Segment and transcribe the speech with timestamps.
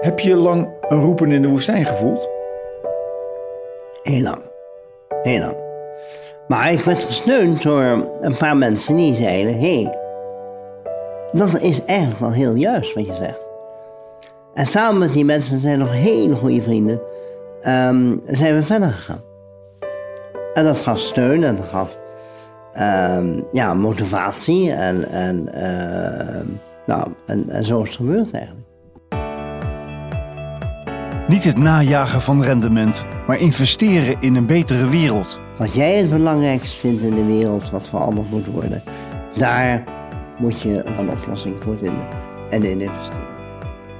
[0.00, 2.28] Heb je lang een roepen in de woestijn gevoeld?
[4.02, 4.42] Heel lang.
[5.22, 5.56] Heel lang.
[6.48, 7.82] Maar ik werd gesteund door
[8.20, 9.98] een paar mensen die zeiden: hé, hey,
[11.32, 13.48] dat is eigenlijk wel heel juist wat je zegt.
[14.54, 17.00] En samen met die mensen zijn nog hele goede vrienden,
[17.60, 19.22] ehm, zijn we verder gegaan.
[20.54, 21.98] En dat gaf steun en dat gaf
[22.72, 24.72] ehm, ja, motivatie.
[24.72, 26.46] En, en, ehm,
[26.86, 28.67] nou, en, en zo is het gebeurd eigenlijk.
[31.28, 35.40] Niet het najagen van rendement, maar investeren in een betere wereld.
[35.56, 38.82] Wat jij het belangrijkst vindt in de wereld, wat veranderd moet worden,
[39.36, 39.84] daar
[40.38, 42.08] moet je een oplossing voor vinden
[42.50, 43.36] en in investeren.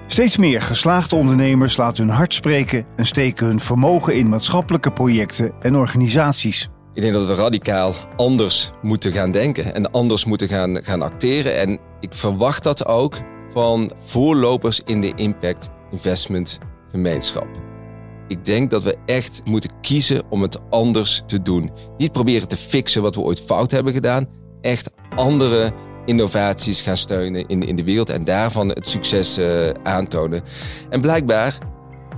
[0.07, 5.53] Steeds meer geslaagde ondernemers laten hun hart spreken en steken hun vermogen in maatschappelijke projecten
[5.61, 6.69] en organisaties.
[6.95, 11.59] Ik denk dat we radicaal anders moeten gaan denken en anders moeten gaan, gaan acteren.
[11.59, 13.17] En ik verwacht dat ook
[13.53, 16.59] van voorlopers in de impact investment
[16.91, 17.49] gemeenschap.
[18.29, 21.71] Ik denk dat we echt moeten kiezen om het anders te doen.
[21.97, 24.27] Niet proberen te fixen wat we ooit fout hebben gedaan.
[24.61, 25.73] Echt andere
[26.05, 30.43] innovaties gaan steunen in, in de wereld en daarvan het succes uh, aantonen.
[30.91, 31.59] En blijkbaar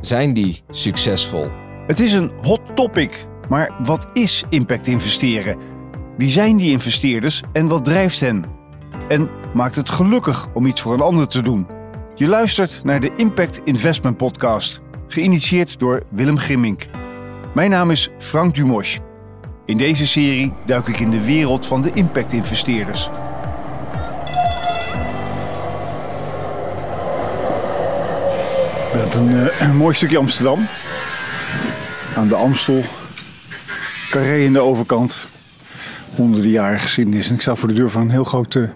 [0.00, 1.46] zijn die succesvol.
[1.86, 5.58] Het is een hot topic, maar wat is impact investeren?
[6.16, 8.44] Wie zijn die investeerders en wat drijft hen?
[9.08, 11.66] En maakt het gelukkig om iets voor een ander te doen?
[12.20, 16.86] Je luistert naar de Impact Investment Podcast, geïnitieerd door Willem Gimmink.
[17.54, 18.98] Mijn naam is Frank Dumosch.
[19.64, 23.04] In deze serie duik ik in de wereld van de impact-investeerders.
[28.86, 30.58] Ik ben op een, uh, een mooi stukje Amsterdam.
[32.16, 32.82] Aan de Amstel.
[34.10, 35.28] Carré in de overkant.
[36.16, 37.28] Honderden jaren geschiedenis.
[37.28, 38.68] En ik sta voor de deur van een heel groot uh,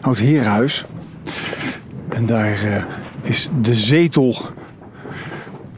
[0.00, 0.84] oud herenhuis.
[2.20, 2.84] En daar uh,
[3.22, 4.36] is de zetel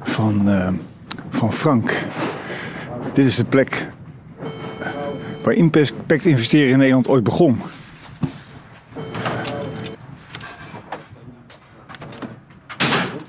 [0.03, 0.69] van, uh,
[1.29, 2.07] van Frank.
[3.13, 3.87] Dit is de plek
[5.43, 7.61] waar impact investeren in Nederland ooit begon.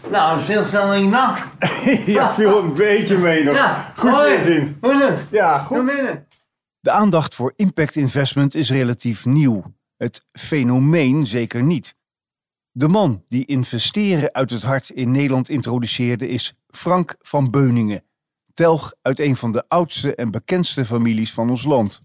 [0.09, 1.50] Nou, veel sneller in nacht.
[2.06, 3.56] ja, viel een beetje mee nog.
[3.56, 4.78] Ja, goed gezien.
[4.81, 5.28] Hoe is het?
[5.31, 5.91] Ja, goed.
[6.80, 9.63] De aandacht voor impact investment is relatief nieuw.
[9.97, 11.95] Het fenomeen zeker niet.
[12.75, 18.03] De man die investeren uit het hart in Nederland introduceerde is Frank van Beuningen.
[18.53, 22.00] Telg uit een van de oudste en bekendste families van ons land.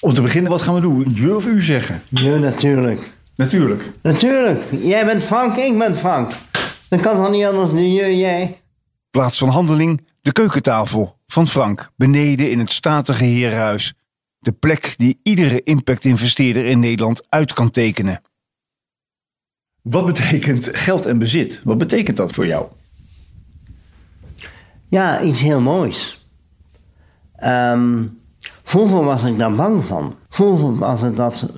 [0.00, 1.10] Om te beginnen, wat gaan we doen?
[1.14, 2.02] Je of u zeggen?
[2.08, 3.12] Ja, natuurlijk.
[3.36, 3.90] Natuurlijk.
[4.02, 4.62] Natuurlijk.
[4.70, 6.32] Jij bent Frank, ik ben Frank.
[6.88, 8.60] Dat kan toch niet anders dan je, jij?
[9.10, 13.94] Plaats van handeling de keukentafel van Frank, beneden in het statige herenhuis.
[14.38, 18.22] De plek die iedere impact-investeerder in Nederland uit kan tekenen.
[19.82, 21.60] Wat betekent geld en bezit?
[21.64, 22.66] Wat betekent dat voor jou?
[24.88, 26.26] Ja, iets heel moois.
[27.36, 28.04] Ehm,
[28.62, 30.16] vroeger was ik daar bang van.
[30.28, 31.50] Vroeger was het dat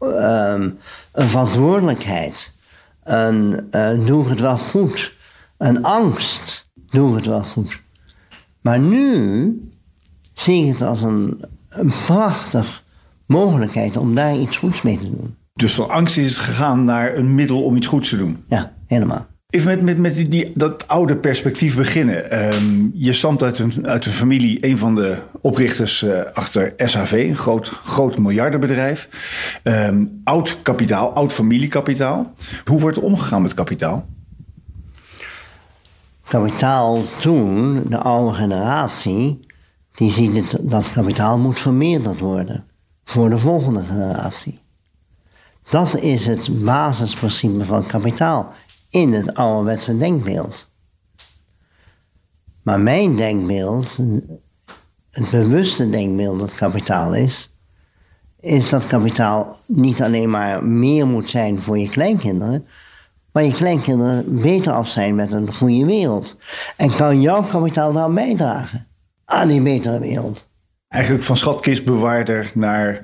[0.00, 0.70] ehm,
[1.12, 2.54] een verantwoordelijkheid.
[3.02, 5.14] Een uh, doe het wel goed.
[5.56, 6.68] Een angst.
[6.74, 7.80] Doe het wel goed.
[8.60, 9.70] Maar nu
[10.32, 12.82] zie ik het als een, een prachtig
[13.26, 15.36] mogelijkheid om daar iets goeds mee te doen.
[15.56, 18.44] Dus van angst is het gegaan naar een middel om iets goeds te doen.
[18.48, 19.26] Ja, helemaal.
[19.50, 22.52] Even met, met, met die, dat oude perspectief beginnen.
[22.54, 27.12] Um, je stamt uit een, uit een familie, een van de oprichters uh, achter SHV,
[27.28, 29.08] een groot, groot miljardenbedrijf.
[29.62, 32.34] Um, oud kapitaal, oud familiekapitaal.
[32.64, 34.08] Hoe wordt er omgegaan met kapitaal?
[36.28, 39.46] Kapitaal toen, de oude generatie,
[39.94, 42.64] die ziet het, dat kapitaal moet vermeerderd worden
[43.04, 44.64] voor de volgende generatie.
[45.70, 48.52] Dat is het basisprincipe van kapitaal
[48.90, 50.68] in het ouderwetse denkbeeld.
[52.62, 53.96] Maar mijn denkbeeld,
[55.10, 57.56] het bewuste denkbeeld dat kapitaal is,
[58.40, 62.66] is dat kapitaal niet alleen maar meer moet zijn voor je kleinkinderen,
[63.32, 66.36] maar je kleinkinderen beter af zijn met een goede wereld.
[66.76, 68.86] En kan jouw kapitaal wel bijdragen
[69.24, 70.48] aan die betere wereld.
[70.96, 72.98] Eigenlijk van schatkistbewaarder naar uh,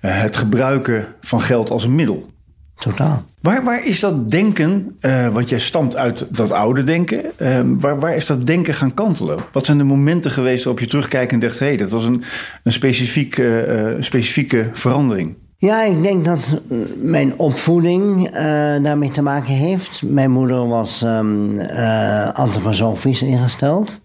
[0.00, 2.26] het gebruiken van geld als een middel.
[2.74, 3.24] Totaal.
[3.40, 8.00] Waar, waar is dat denken, uh, want jij stamt uit dat oude denken, uh, waar,
[8.00, 9.38] waar is dat denken gaan kantelen?
[9.52, 12.22] Wat zijn de momenten geweest waarop je terugkijkt en dacht, hé, hey, dat was een,
[12.62, 15.34] een specifiek, uh, specifieke verandering?
[15.58, 16.60] Ja, ik denk dat
[17.00, 18.30] mijn opvoeding
[18.82, 20.02] daarmee te maken heeft.
[20.02, 21.60] Mijn moeder was um,
[22.32, 24.00] antroposofisch ingesteld.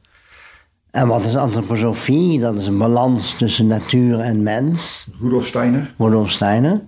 [0.92, 2.40] En wat is antroposofie?
[2.40, 5.08] Dat is een balans tussen natuur en mens.
[5.20, 5.94] Rudolf Steiner.
[5.98, 6.82] Rudolf Steiner.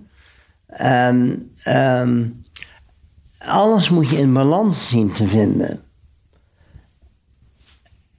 [0.82, 2.44] Um, um,
[3.38, 5.82] alles moet je in balans zien te vinden.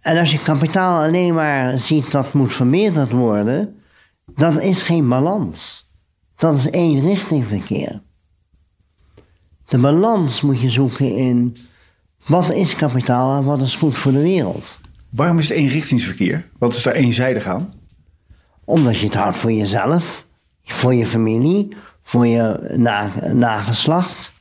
[0.01, 3.79] En als je kapitaal alleen maar ziet dat moet vermeerderd worden,
[4.35, 5.89] dat is geen balans.
[6.35, 8.01] Dat is eenrichtingverkeer.
[9.65, 11.55] De balans moet je zoeken in
[12.25, 14.79] wat is kapitaal en wat is goed voor de wereld.
[15.09, 16.49] Waarom is het eenrichtingsverkeer?
[16.57, 17.73] Wat is daar eenzijdig aan?
[18.63, 20.25] Omdat je het houdt voor jezelf,
[20.63, 24.33] voor je familie, voor je na- nageslacht.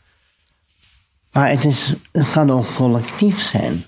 [1.33, 3.85] Maar het, is, het kan ook collectief zijn.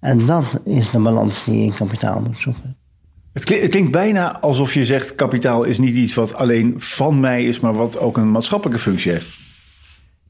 [0.00, 2.76] En dat is de balans die je in kapitaal moet zoeken.
[3.32, 7.20] Het klinkt, het klinkt bijna alsof je zegt: kapitaal is niet iets wat alleen van
[7.20, 9.38] mij is, maar wat ook een maatschappelijke functie heeft.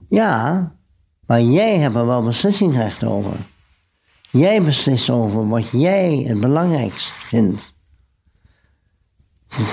[0.08, 0.72] Ja,
[1.26, 3.32] maar jij hebt er wel beslissingsrecht over.
[4.30, 7.78] Jij beslist over wat jij het belangrijkst vindt.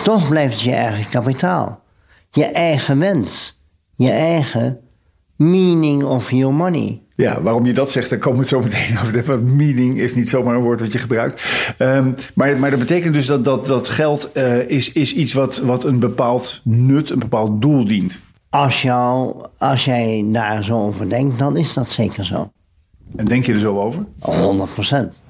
[0.04, 1.84] Toch blijft het je eigen kapitaal.
[2.30, 3.62] Je eigen wens.
[3.96, 4.80] Je eigen
[5.36, 7.02] meaning of your money.
[7.16, 9.26] Ja, waarom je dat zegt, daar komen we het zo meteen over.
[9.38, 11.44] Want meaning is niet zomaar een woord dat je gebruikt.
[11.78, 15.58] Ehm, maar, maar dat betekent dus dat, dat, dat geld eh, is, is iets wat,
[15.58, 18.20] wat een bepaald nut, een bepaald doel dient.
[18.50, 22.52] Als, jou, als jij daar zo over denkt, dan is dat zeker zo.
[23.16, 24.06] En denk je er zo over?
[24.20, 25.22] 100 procent.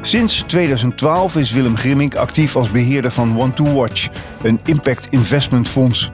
[0.00, 4.08] Sinds 2012 is Willem Grimmink actief als beheerder van One to Watch,
[4.42, 6.10] een impact investment fonds.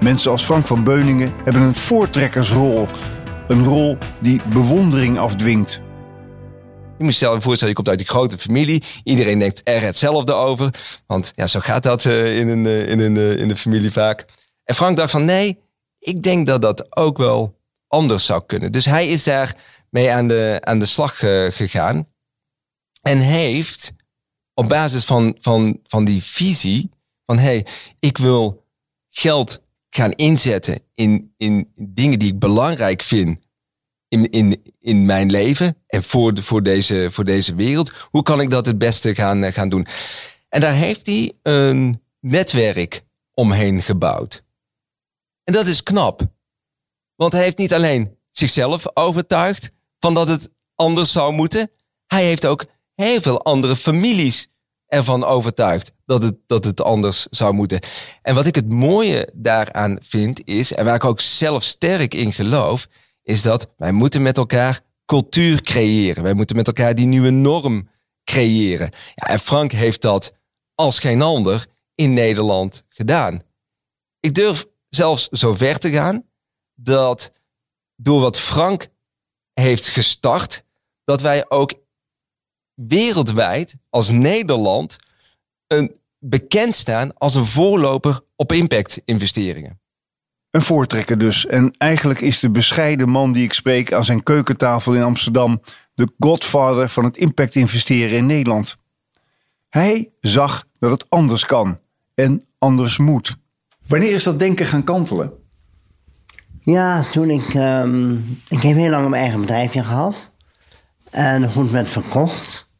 [0.00, 2.88] Mensen als Frank van Beuningen hebben een voortrekkersrol.
[3.48, 5.82] Een rol die bewondering afdwingt.
[6.98, 8.82] Je moet je voorstellen, je komt uit die grote familie.
[9.04, 10.70] Iedereen denkt er hetzelfde over.
[11.06, 13.92] Want ja, zo gaat dat eh, in, een, eh, in, een, eh, in een familie
[13.92, 14.24] vaak.
[14.64, 15.58] En Frank dacht van nee,
[15.98, 17.58] ik denk dat dat ook wel
[17.88, 18.72] anders zou kunnen.
[18.72, 19.56] Dus hij is daar
[19.94, 22.08] mee aan de, aan de slag eh, gegaan.
[23.02, 23.92] En heeft
[24.54, 26.90] op basis van, van, van die visie
[27.26, 27.66] van hey,
[27.98, 28.66] ik wil
[29.08, 33.38] geld gaan inzetten in, in dingen die ik belangrijk vind
[34.08, 37.92] in, in, in mijn leven en voor, de, voor, deze, voor deze wereld.
[38.10, 39.86] Hoe kan ik dat het beste gaan, eh, gaan doen?
[40.48, 43.04] En daar heeft hij een netwerk
[43.34, 44.44] omheen gebouwd.
[45.44, 46.22] En dat is knap.
[47.14, 49.72] Want hij heeft niet alleen zichzelf overtuigd
[50.04, 51.70] van dat het anders zou moeten.
[52.06, 52.64] Hij heeft ook
[52.94, 54.48] heel veel andere families
[54.86, 57.80] ervan overtuigd dat het, dat het anders zou moeten.
[58.22, 62.32] En wat ik het mooie daaraan vind is, en waar ik ook zelf sterk in
[62.32, 62.86] geloof,
[63.22, 66.22] is dat wij moeten met elkaar cultuur creëren.
[66.22, 67.88] Wij moeten met elkaar die nieuwe norm
[68.24, 68.90] creëren.
[69.14, 70.32] Ja, en Frank heeft dat
[70.74, 73.42] als geen ander in Nederland gedaan.
[74.20, 76.24] Ik durf zelfs zo ver te gaan
[76.74, 77.32] dat
[77.96, 78.92] door wat Frank
[79.54, 80.64] heeft gestart,
[81.04, 81.74] dat wij ook
[82.74, 84.96] wereldwijd als Nederland
[85.66, 89.80] een, bekend staan als een voorloper op impact investeringen.
[90.50, 91.46] Een voortrekker dus.
[91.46, 95.60] En eigenlijk is de bescheiden man die ik spreek aan zijn keukentafel in Amsterdam
[95.94, 98.76] de godfather van het impact investeren in Nederland.
[99.68, 101.80] Hij zag dat het anders kan
[102.14, 103.36] en anders moet.
[103.86, 105.32] Wanneer is dat denken gaan kantelen?
[106.64, 107.54] Ja, toen ik...
[107.54, 108.12] ehm,
[108.48, 110.30] ik heb heel lang mijn eigen bedrijfje gehad.
[111.10, 112.72] En goed werd verkocht.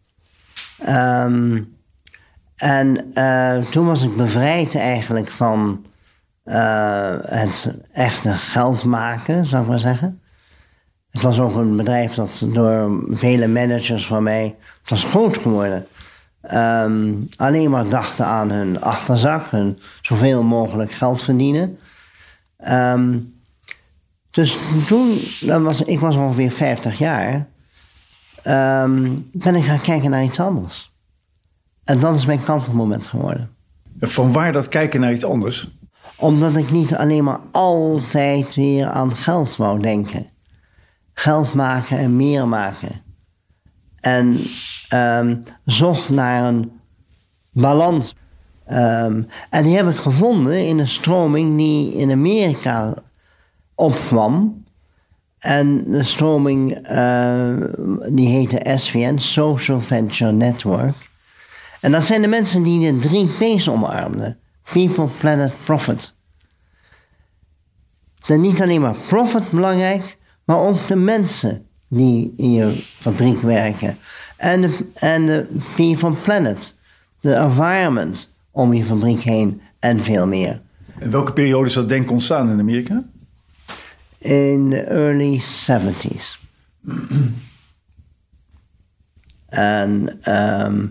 [0.79, 1.63] Ehm,
[2.57, 5.87] en eh, toen was ik bevrijd eigenlijk van
[6.45, 10.21] eh, het echte geld maken, zou ik maar zeggen.
[11.11, 14.57] Het was ook een bedrijf dat door vele managers van mij...
[14.81, 15.87] Het was groot geworden.
[16.41, 19.51] Ehm, alleen maar dachten aan hun achterzak.
[19.51, 21.79] Hun zoveel mogelijk geld verdienen.
[24.35, 27.49] Dus toen, dat was, ik was ongeveer 50 jaar,
[28.43, 30.93] ehm, ben ik gaan kijken naar iets anders.
[31.85, 33.51] En dat is mijn kantelmoment geworden.
[34.01, 35.69] Van waar dat kijken naar iets anders?
[36.17, 40.31] Omdat ik niet alleen maar altijd weer aan geld wou denken.
[41.13, 43.03] Geld maken en meer maken.
[44.01, 44.41] En
[44.89, 46.81] ehm, zocht naar een
[47.53, 48.15] balans.
[48.67, 52.95] Ehm, en die heb ik gevonden in een stroming die in Amerika
[53.75, 54.65] opkwam.
[55.39, 57.55] En de stroming eh,
[58.09, 60.95] die heette SVN, Social Venture Network.
[61.81, 64.39] En dat zijn de mensen die de drie P's omarmden.
[64.73, 66.15] People, Planet, Profit.
[68.27, 73.97] Dan niet alleen maar profit belangrijk, maar ook de mensen die in je fabriek werken.
[74.37, 76.75] En de, en de P van Planet,
[77.21, 80.61] de environment om je fabriek heen en veel meer.
[80.99, 83.05] In welke periode is dat denken ontstaan in Amerika?
[84.25, 86.39] In de early 70s.
[89.49, 90.87] en ehm,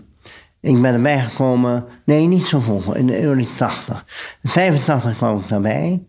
[0.60, 4.04] ik ben erbij gekomen, nee, niet zo vroeg, in de early 80.
[4.42, 6.02] In 85 kwam ik daarbij.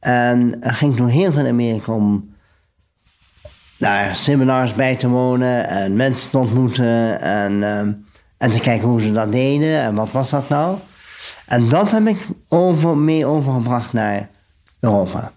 [0.00, 2.34] En ging toen heel veel in Amerika om
[3.78, 7.92] naar seminars bij te wonen en mensen te ontmoeten en, ehm,
[8.36, 10.78] en te kijken hoe ze dat deden en wat was dat nou.
[11.46, 14.28] En dat heb ik over, mee overgebracht naar
[14.80, 15.32] Europa,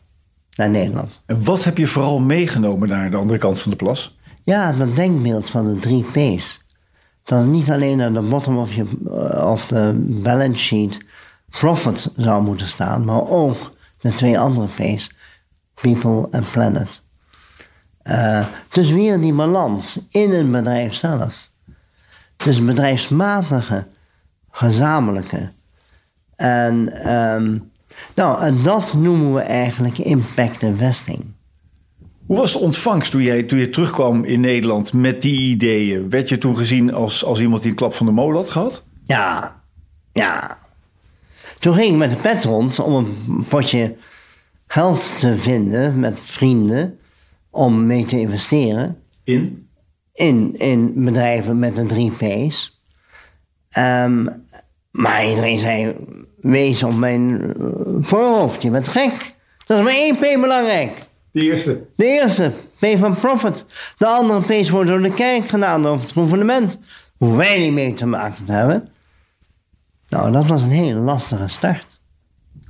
[0.60, 1.22] naar Nederland.
[1.26, 4.18] En wat heb je vooral meegenomen naar de andere kant van de plas?
[4.44, 6.64] Ja, dat denkbeeld van de drie P's.
[7.24, 11.00] Dat het niet alleen aan de bottom of, je, eh, of de balance sheet
[11.50, 15.12] profit zou moeten staan, maar ook de twee andere P's,
[15.82, 17.02] people en planet.
[18.04, 21.50] Uh, dus weer die balans in een bedrijf zelf.
[22.36, 23.88] Dus bedrijfsmatige,
[24.52, 25.52] gezamenlijke.
[26.36, 27.69] En, um,
[28.16, 31.26] nou, en dat noemen we eigenlijk impact investing.
[32.26, 36.10] Hoe was de ontvangst toen jij, toen je terugkwam in Nederland met die ideeën?
[36.10, 38.84] Werd je toen gezien als, als iemand die een klap van de molen had gehad?
[39.06, 39.62] Ja,
[40.12, 40.58] ja.
[41.60, 43.96] Toen ging ik met de pet rond om een potje
[44.68, 47.00] geld te vinden met vrienden
[47.50, 48.98] om mee te investeren.
[49.24, 49.70] In?
[50.14, 52.84] In, in bedrijven met de drie P's.
[53.78, 54.46] Um,
[54.92, 55.96] maar iedereen zei,
[56.42, 57.54] wees op mijn
[58.00, 59.36] voorhoofd, je bent gek.
[59.66, 61.08] Dat is maar één P belangrijk.
[61.32, 61.86] De eerste?
[61.96, 63.66] De eerste, P van profit.
[63.98, 66.80] De andere P's worden door de kerk gedaan, door het gouvernement.
[67.18, 68.90] Hoe wij niet mee te maken te hebben.
[70.10, 72.00] Nou, dat was een hele lastige start.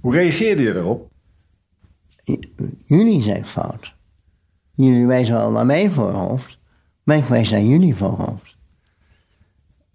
[0.02, 1.12] Hoe reageerde je daarop?
[2.86, 3.94] Jullie zijn fout.
[4.76, 6.58] Jullie wijzen wel naar mijn voorhoofd,
[7.04, 8.56] maar ik wijs naar jullie voorhoofd.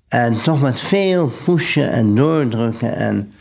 [0.09, 3.33] En toch met veel pushen en doordrukken en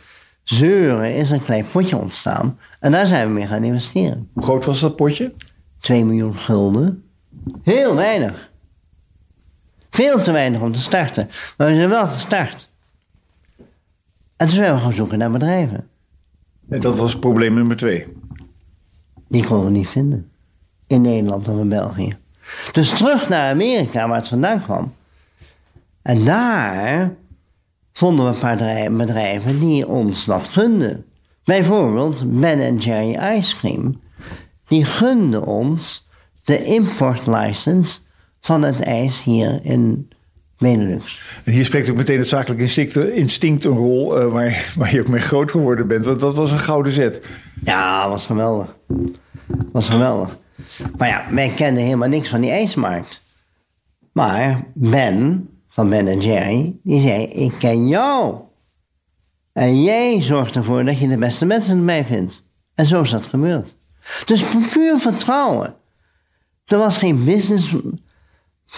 [0.44, 2.58] zeuren is een klein potje ontstaan.
[2.80, 4.28] En daar zijn we mee gaan investeren.
[4.32, 5.32] Hoe groot was dat potje?
[5.78, 7.04] 2 miljoen gulden.
[7.62, 8.52] Heel weinig.
[9.90, 11.28] Veel te weinig om te starten.
[11.56, 12.70] Maar we zijn wel gestart.
[14.36, 15.88] En toen zijn we gaan zoeken naar bedrijven.
[16.68, 18.06] En dat was probleem nummer twee?
[19.28, 20.30] Die konden we niet vinden.
[20.86, 22.16] In Nederland of in België.
[22.72, 24.94] Dus terug naar Amerika, waar het vandaan kwam.
[26.02, 27.14] En daar
[27.94, 31.04] vonden we een paar bedrijven die ons dat gunden.
[31.44, 34.00] Bijvoorbeeld Ben Jerry Ice Cream.
[34.66, 36.08] Die gunden ons
[36.44, 38.00] de importlicense
[38.40, 40.08] van het ijs hier in
[40.58, 41.20] Benelux.
[41.44, 45.00] En hier spreekt ook meteen het zakelijk instinct, instinct een rol uh, waar, waar je
[45.00, 46.04] ook mee groot geworden bent.
[46.04, 47.22] Want dat was een gouden zet.
[47.64, 48.76] Ja, was geweldig.
[49.72, 50.38] was geweldig.
[50.96, 53.22] Maar ja, wij kenden helemaal niks van die ijsmarkt.
[54.12, 58.36] Maar Ben, van Ben Jerry, die zei: Ik ken jou.
[59.52, 62.44] En jij zorgt ervoor dat je de beste mensen erbij vindt.
[62.74, 63.76] En zo is dat gebeurd.
[64.24, 65.74] Dus puur vertrouwen.
[66.64, 67.76] Er was geen business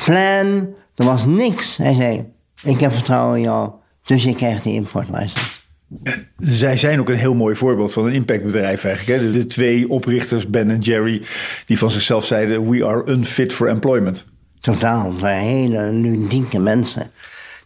[0.05, 1.77] plan, er was niks.
[1.77, 3.71] Hij zei: Ik heb vertrouwen in jou,
[4.03, 5.65] dus je krijgt die importlicense.
[6.37, 9.21] Zij zijn ook een heel mooi voorbeeld van een impactbedrijf eigenlijk.
[9.21, 9.33] Hè?
[9.33, 11.23] De, twee oprichters, Ben en Jerry,
[11.67, 12.71] die van zichzelf zeiden...
[12.71, 14.27] we are unfit for employment.
[14.67, 17.11] Totaal, zijn hele ludieke mensen.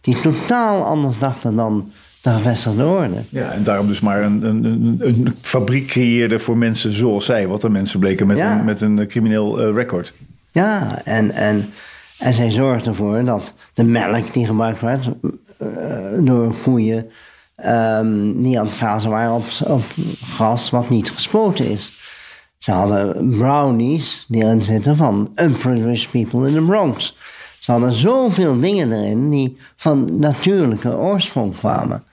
[0.01, 1.91] Die totaal anders dachten dan
[2.21, 3.23] de gevestigde orde.
[3.29, 7.47] Ja, en daarom dus maar een, een, een, een fabriek creëerde voor mensen zoals zij.
[7.47, 10.13] Wat er mensen bleken met, een, met een crimineel uh, record.
[10.51, 11.69] Ja, en, en,
[12.17, 15.67] en zij zorgden ervoor dat de melk die gebruikt werd uh,
[16.19, 17.11] door koeien
[17.65, 19.83] um, die aan het grazen waren op, op
[20.23, 21.99] gras wat niet gespoten is.
[22.61, 27.17] Ze hadden brownies die erin zitten van Unprivileged People in the Bronx.
[27.59, 32.03] Ze hadden zoveel dingen erin die van natuurlijke oorsprong kwamen.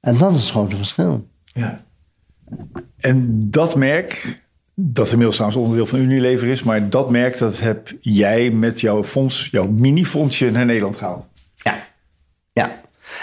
[0.00, 1.28] En dat is het grote verschil.
[1.44, 1.84] Ja.
[2.96, 4.40] En dat merk,
[4.74, 9.04] dat inmiddels trouwens onderdeel van Unilever is, maar dat merk dat heb jij met jouw
[9.04, 11.26] fonds, jouw mini-fondsje naar Nederland gehaald.
[11.54, 11.78] Ja,
[12.52, 12.80] ja.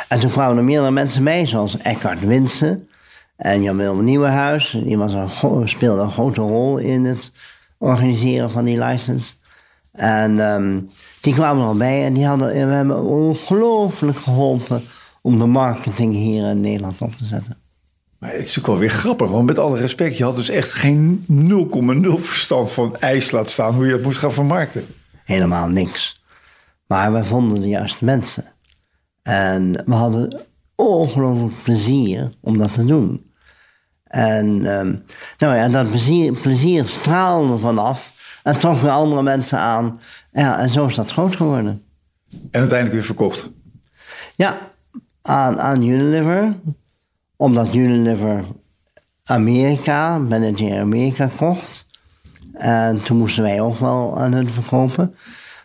[0.08, 2.88] En toen kwamen er meerdere mensen mee, zoals Eckhart Winsen
[3.36, 4.78] en Jan Willem Nieuwenhuis.
[4.84, 7.32] Die was een, speelde een grote rol in het
[7.78, 9.34] organiseren van die license.
[9.92, 10.90] En um,
[11.22, 14.84] die kwamen er bij en die hadden, we hebben ongelooflijk geholpen
[15.22, 17.58] om de marketing hier in Nederland op te zetten.
[18.20, 20.72] Maar het is ook wel weer grappig, want met alle respect, je had dus echt
[20.72, 24.86] geen 0,0 verstand van ijs laat staan hoe je het moest gaan vermarkten.
[25.24, 26.24] Helemaal niks.
[26.88, 28.46] Maar we vonden de juiste mensen.
[29.22, 30.42] En we hadden
[30.88, 33.32] ongelooflijk plezier om dat te doen.
[34.04, 35.04] En um,
[35.38, 38.14] nou ja, dat plezier, plezier straalde vanaf
[38.44, 40.00] en trok weer andere mensen aan.
[40.32, 41.84] Ja, en zo is dat groot geworden.
[42.30, 43.50] En uiteindelijk weer verkocht?
[44.36, 44.58] Ja,
[45.22, 46.54] aan, aan Unilever.
[47.36, 48.46] Omdat Unilever
[49.24, 51.86] Amerika, manager Amerika kocht.
[52.54, 55.16] En toen moesten wij ook wel aan hun verkopen.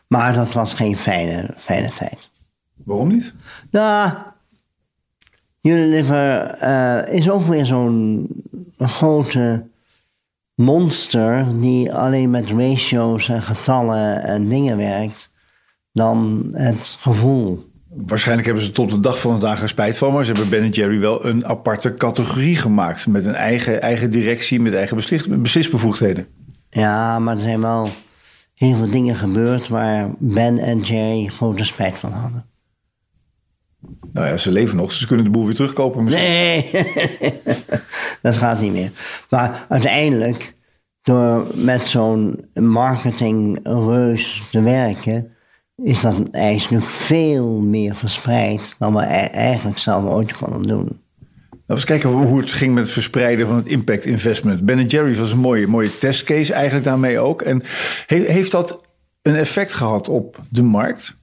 [0.07, 2.31] Maar dat was geen fijne, fijne tijd.
[2.85, 3.35] Waarom niet?
[3.71, 4.13] Nou,
[5.71, 8.29] Unilever uh, is ook weer zo'n
[8.79, 9.67] grote
[10.55, 15.31] monster die alleen met ratio's en getallen en dingen werkt,
[15.93, 17.67] dan het gevoel.
[17.89, 20.69] Waarschijnlijk hebben ze tot de dag van vandaag er spijt van, maar ze hebben Ben
[20.69, 23.07] Jerry wel een aparte categorie gemaakt.
[23.07, 26.27] Met een eigen, eigen directie, met eigen beslis- beslisbevoegdheden.
[26.71, 27.89] Ja, maar er zijn wel
[28.55, 32.45] heel veel dingen gebeurd waar Ben en Jerry grote spijt van hadden.
[34.13, 36.05] Nou ja, ze leven nog, dus ze kunnen de boel weer terugkopen.
[36.05, 36.25] misschien.
[36.25, 36.71] Nee,
[38.23, 38.91] dat gaat niet meer.
[39.31, 40.55] Maar uiteindelijk,
[41.03, 45.31] door met zo'n marketingreus te werken,
[45.83, 51.01] is dat ijs nu veel meer verspreid dan we e- eigenlijk zelf ooit konden doen.
[51.51, 54.65] Laten we eens kijken hoe het ging met het verspreiden van het impact investment.
[54.65, 57.43] Ben Jerry's was een mooie, mooie testcase eigenlijk daarmee ook.
[57.43, 57.63] En
[58.07, 58.85] he- heeft dat
[59.23, 61.18] een effect gehad op de markt?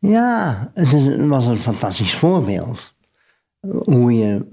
[0.00, 2.94] Ja, het, is, het was een fantastisch voorbeeld.
[3.60, 4.46] Hoe je,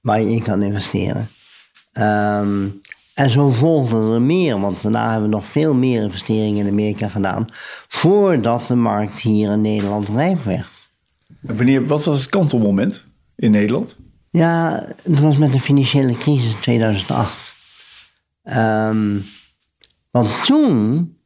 [0.00, 1.28] waar je in kan investeren.
[1.92, 2.68] Ehm,
[3.14, 7.08] en zo volgden er meer, want daarna hebben we nog veel meer investeringen in Amerika
[7.08, 7.46] gedaan.
[7.88, 10.90] Voordat de markt hier in Nederland rijp werd.
[11.46, 13.04] En Wanneer, wat was het kantelmoment
[13.36, 13.96] in Nederland?
[14.30, 17.52] Ja, het was met de financiële crisis in 2008.
[18.42, 19.18] Ehm,
[20.10, 21.17] want toen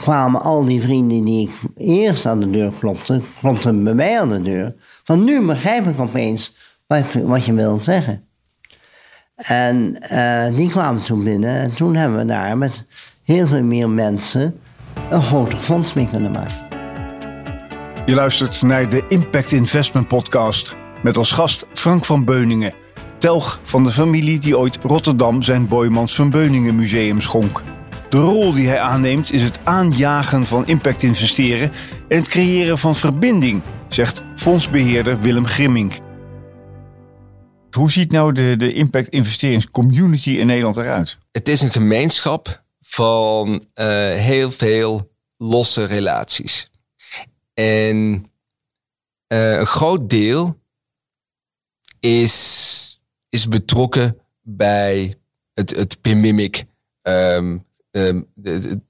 [0.00, 4.28] kwamen al die vrienden die ik eerst aan de deur klopte, klopten bij mij aan
[4.28, 4.74] de deur.
[5.04, 6.56] Van nu begrijp ik opeens
[7.22, 8.22] wat, je wilt zeggen.
[9.36, 12.86] En eh, die kwamen toen binnen en toen hebben we daar met
[13.24, 14.60] heel veel meer mensen
[15.10, 16.70] een groter fonds mee kunnen maken.
[18.06, 20.76] Je luistert naar de Impact Investment Podcast.
[21.02, 22.74] Met als gast Frank van Beuningen.
[23.18, 27.62] Telg van de familie die ooit Rotterdam zijn Boymans van Beuningen Museum schonk.
[28.12, 31.72] De rol die hij aanneemt is het aanjagen van impact investeren
[32.08, 35.98] en het creëren van verbinding, zegt fondsbeheerder Willem Grimmink.
[37.70, 41.18] Hoe ziet nou de, de impact investeringscommunity in Nederland eruit?
[41.30, 46.70] Het is een gemeenschap van eh, heel veel losse relaties.
[47.54, 48.24] En
[49.26, 50.58] eh, een groot deel
[52.00, 55.14] is, is betrokken bij
[55.54, 56.64] het, het PIMIMIC,
[57.02, 57.58] ehm,
[57.92, 58.80] ehm, de,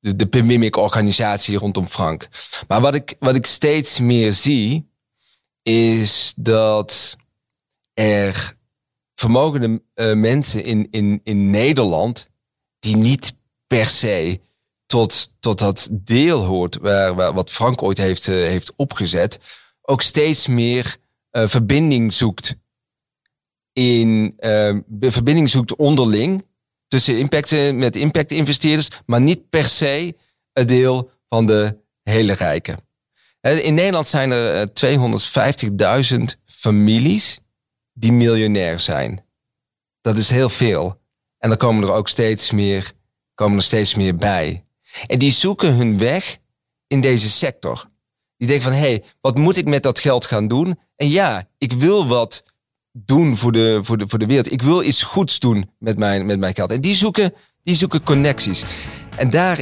[0.00, 2.28] de, de PIMIMIC-organisatie rondom Frank.
[2.68, 4.90] Maar wat ik, wat ik steeds meer zie,
[5.62, 7.16] is dat
[7.94, 8.56] er
[9.14, 12.30] vermogende eh, mensen in, in, in Nederland
[12.78, 13.34] die niet
[13.66, 14.40] per se
[14.86, 19.38] tot, tot dat deel hoort waar, wat Frank ooit heeft, eh, heeft opgezet,
[19.82, 20.96] ook steeds meer
[21.30, 22.56] eh, verbinding zoekt
[23.72, 26.46] in eh, verbinding zoekt onderling
[26.88, 30.16] tussen impact, eh, met impact investeerders, maar niet per se
[30.52, 32.86] een deel van de hele rijken.
[33.40, 37.40] Eh, In Nederland zijn er eh, 250.000 families
[37.92, 39.24] die miljonair zijn.
[40.00, 41.00] Dat is heel veel.
[41.38, 42.92] En dan komen er ook steeds meer,
[43.34, 44.64] komen er steeds meer bij.
[45.06, 46.38] En die zoeken hun weg
[46.86, 47.90] in deze sector.
[48.36, 50.78] Die denken van, hé, hey, wat moet ik met dat geld gaan doen?
[50.96, 52.42] En ja, ik wil wat
[52.92, 54.52] doen voor de, voor de, voor de wereld.
[54.52, 56.70] Ik wil iets goeds doen met mijn, met mijn geld.
[56.70, 58.64] En die zoeken, die zoeken connecties.
[59.16, 59.60] En daar,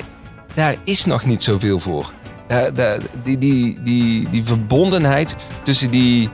[0.55, 2.13] daar is nog niet zoveel voor.
[2.47, 6.29] Daar, die, die, die, die verbondenheid tussen die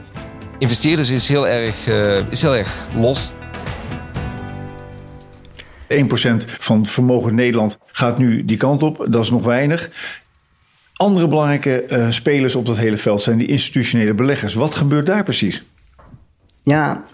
[0.59, 3.33] investeerders is heel erg, eh, is heel erg los.
[5.89, 5.95] 1%
[6.59, 9.07] van vermogen Nederland gaat nu die kant op.
[9.09, 9.91] Dat is nog weinig.
[10.97, 14.55] Andere belangrijke eh, spelers op dat hele veld zijn die institutionele beleggers.
[14.55, 15.65] Wat gebeurt daar precies?
[16.63, 17.05] Ja,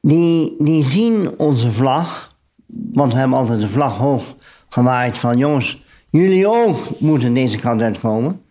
[0.00, 4.36] die, die zien onze vlag, want we hebben altijd de vlag hoog
[4.68, 8.42] gewaaid van jongens, jullie ook moeten deze kant uitkomen.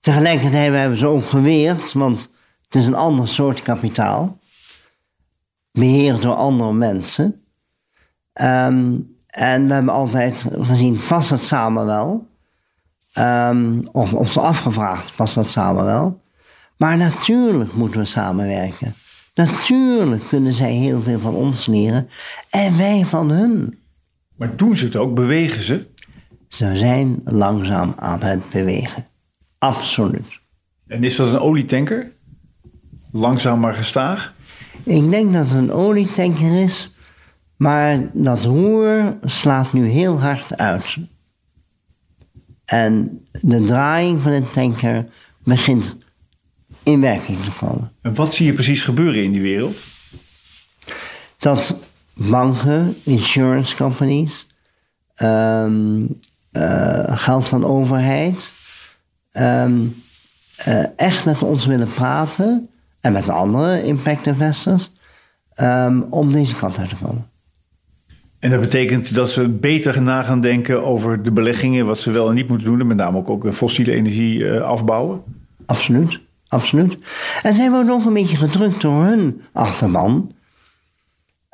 [0.00, 2.32] Tegelijkertijd hebben ze ook geweerd, want
[2.64, 4.38] het is een ander soort kapitaal,
[5.72, 7.44] beheerd door andere mensen.
[8.32, 12.26] Ehm, en we hebben altijd gezien, past het samen wel?
[13.92, 16.21] Of, of ze afgevraagd, past dat samen wel?
[16.82, 18.94] Maar natuurlijk moeten we samenwerken.
[19.34, 22.08] Natuurlijk kunnen zij heel veel van ons leren
[22.50, 23.78] en wij van hun.
[24.36, 25.14] Maar doen ze het ook?
[25.14, 25.86] Bewegen ze?
[26.48, 29.06] Ze zijn langzaam aan het bewegen.
[29.58, 30.40] Absoluut.
[30.86, 32.12] En is dat een olietanker?
[33.12, 34.34] Langzaam maar gestaag?
[34.82, 36.94] Ik denk dat het een olietanker is,
[37.56, 40.96] maar dat roer slaat nu heel hard uit.
[42.64, 45.06] En de draaiing van de tanker
[45.44, 45.96] begint
[46.82, 47.92] in werking te komen.
[48.02, 49.76] En wat zie je precies gebeuren in die wereld?
[51.42, 51.76] dat
[52.14, 54.46] banken, insurance companies,
[55.14, 56.04] ehm,
[56.50, 58.52] eh, geld van overheid,
[59.30, 59.80] ehm,
[60.56, 62.68] eh, echt met ons willen praten
[63.00, 64.90] en met andere impact investors
[65.52, 67.30] ehm, om deze kant uit te komen.
[68.38, 72.28] En dat betekent dat ze beter na gaan denken over de beleggingen, wat ze wel
[72.28, 75.22] en niet moeten doen, en met name ook, ook fossiele energie uh, afbouwen?
[75.66, 76.20] Absoluut,
[76.52, 76.98] absoluut.
[77.42, 80.32] En zij worden ook een beetje gedrukt door hun achterban.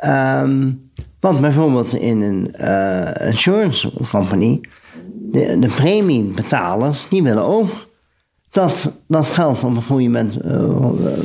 [0.07, 4.61] Um, want bijvoorbeeld in een uh, insurance company,
[5.15, 7.69] de, de premiebetalers, die willen ook
[8.51, 10.51] dat dat geld op een goede, uh,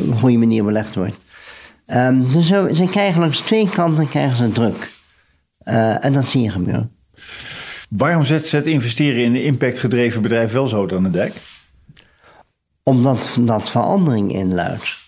[0.07, 1.19] een goede manier belegd wordt.
[1.88, 4.91] Um, dus ze krijgen langs twee kanten krijgen ze druk.
[5.63, 6.91] Uh, en dat zie je gebeuren.
[7.89, 11.33] Waarom zet ze het investeren in een impactgedreven bedrijf wel zo dan de dek?
[12.83, 15.01] Omdat dat verandering inluidt.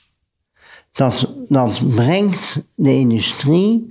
[0.91, 3.87] Dat, dat brengt de industrie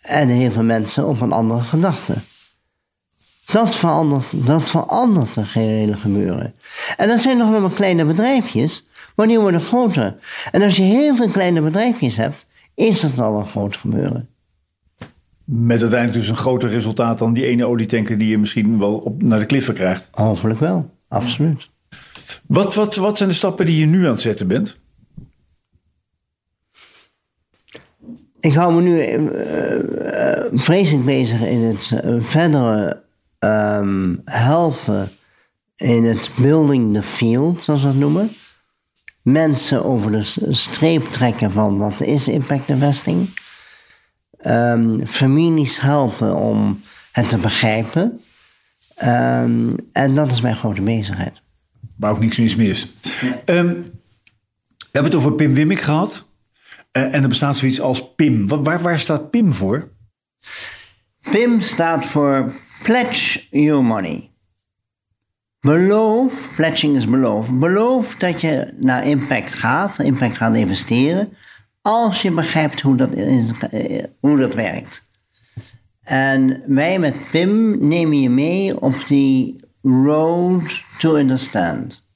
[0.00, 2.14] en heel veel mensen op een andere gedachte.
[3.44, 6.54] Dat verandert, dat verandert de gehele gebeuren.
[6.96, 10.16] En dat zijn nog maar kleine bedrijfjes, maar die worden groter.
[10.50, 14.28] En als je heel veel kleine bedrijfjes hebt, is dat al een groot gebeuren.
[15.44, 19.22] Met uiteindelijk dus een groter resultaat dan die ene olietanker die je misschien wel op,
[19.22, 20.08] naar de kliffen krijgt.
[20.10, 21.68] Hopelijk wel, absoluut.
[22.50, 24.78] Wat, wat, wat zijn de stappen die je nu aan het zetten bent?
[28.40, 33.02] Ik hou me nu uh, vreselijk bezig in het uh, verdere
[33.38, 35.10] um, helpen
[35.76, 38.30] in het building the field, zoals we het noemen.
[39.22, 43.28] Mensen over de streep trekken van wat is impact investing.
[44.40, 46.80] Um, families helpen om
[47.12, 48.20] het te begrijpen.
[49.04, 51.40] Um, en dat is mijn grote bezigheid.
[52.00, 52.88] Maar ook niks mis mis.
[53.44, 53.82] Um,
[54.78, 56.24] we hebben het over Pim Wimmick gehad.
[56.92, 58.48] Uh, en er bestaat zoiets als PIM.
[58.48, 59.88] Waar, waar staat PIM voor?
[61.30, 64.30] PIM staat voor Pledge Your Money.
[65.60, 67.50] Beloof, pledging is beloof.
[67.50, 71.32] Beloof dat je naar impact gaat, impact gaat investeren,
[71.82, 75.02] als je begrijpt hoe dat, eh, hoe dat werkt.
[76.02, 82.08] En wij met PIM nemen je mee op die road to understand.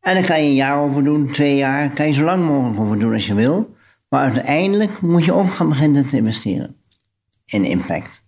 [0.00, 2.80] En dan kan je een jaar over doen, twee jaar, kan je zo lang mogelijk
[2.80, 3.74] over doen als je wil.
[4.08, 6.76] Maar uiteindelijk moet je ook gaan beginnen te investeren
[7.44, 8.22] in impact.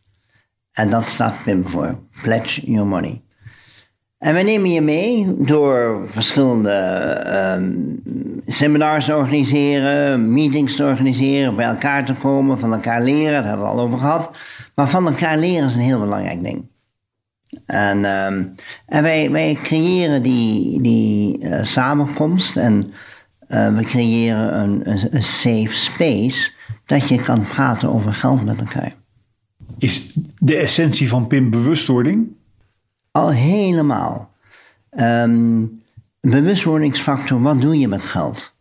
[0.73, 3.23] En dat staat PIM voor, Pledge Your Money.
[4.19, 6.77] En wij nemen je mee door verschillende
[7.59, 8.03] um,
[8.45, 13.67] seminars te organiseren, meetings te organiseren, bij elkaar te komen, van elkaar leren, daar hebben
[13.67, 14.31] we al over gehad.
[14.75, 16.72] Maar van elkaar leren is een heel belangrijk ding.
[17.67, 18.55] En, um,
[18.87, 22.93] en wij, wij creëren die, die uh, samenkomst en
[23.49, 26.53] uh, we creëren een, een, een safe space
[26.87, 28.95] dat je kan praten over geld met elkaar.
[29.79, 32.29] Is de essentie van PIM bewustwording?
[33.11, 34.31] Al helemaal.
[34.91, 35.83] Um,
[36.21, 38.55] bewustwordingsfactor, wat doe je met geld?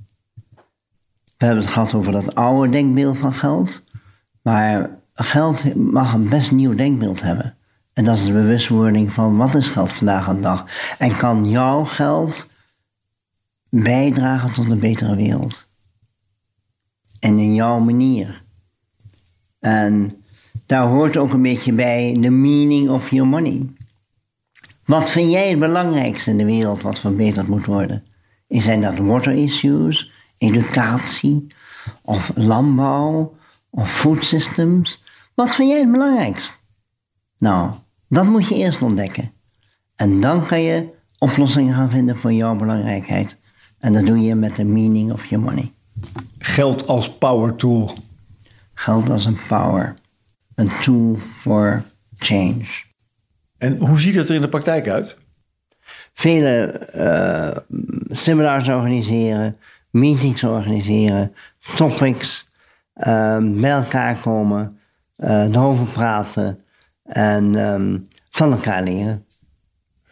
[1.38, 3.84] We hebben het gehad over dat oude denkbeeld van geld.
[4.42, 7.56] Maar geld mag een best nieuw denkbeeld hebben.
[7.94, 10.66] En dat is de bewustwording van wat is geld vandaag de dag.
[10.98, 12.48] En kan jouw geld
[13.70, 15.68] bijdragen tot een betere wereld?
[17.20, 18.44] En in jouw manier.
[19.60, 20.24] En
[20.66, 23.70] daar hoort ook een beetje bij de meaning of your money.
[24.86, 28.04] Wat vind jij het belangrijkste in de wereld wat verbeterd moet worden?
[28.48, 31.48] Zijn dat water issues, educatie,
[32.02, 33.36] of landbouw,
[33.70, 35.04] of food systems?
[35.34, 36.61] Wat vind jij het belangrijkst?
[37.42, 37.72] Nou,
[38.08, 39.32] dat moet je eerst ontdekken.
[39.96, 43.38] En dan kan je oplossingen gaan vinden voor jouw belangrijkheid.
[43.80, 45.72] En dat doe je met de meaning of your money.
[46.38, 47.94] Geld als power tool.
[48.74, 49.96] Geld als een power.
[50.56, 51.84] Een tool for
[52.18, 52.66] change.
[53.58, 55.18] En hoe ziet het er in de praktijk uit?
[56.14, 57.78] Vele uh,
[58.10, 59.58] seminars organiseren,
[59.90, 61.34] meetings organiseren,
[61.76, 62.50] topics,
[62.96, 64.80] uh, bij elkaar komen,
[65.18, 66.64] uh, erover praten
[67.04, 69.26] en um, van elkaar leren.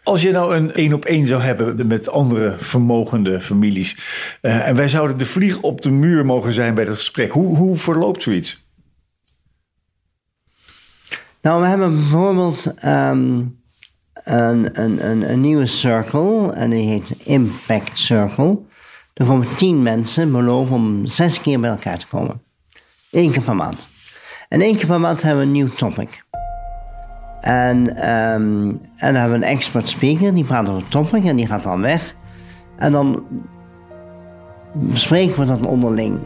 [0.03, 3.95] Als je nou een één op één zou hebben met andere vermogende families.
[4.41, 7.31] Uh, en wij zouden de vlieg op de muur mogen zijn bij dat gesprek.
[7.31, 8.67] Hoe, hoe verloopt zoiets?
[11.41, 13.59] Nou, we hebben bijvoorbeeld um,
[14.23, 16.51] een, een, een, een, nieuwe circle.
[16.53, 18.59] En die heet Impact Circle.
[19.13, 22.41] Er komen tien mensen beloven om zes keer bij elkaar te komen.
[23.11, 23.87] Eén keer per maand.
[24.49, 26.23] En één keer per maand hebben we een nieuw topic.
[27.41, 31.35] En, um, en dan hebben we een expert speaker, die praat over het topic en
[31.35, 32.15] die gaat dan weg.
[32.77, 33.23] En dan
[34.73, 36.19] bespreken we dat onderling.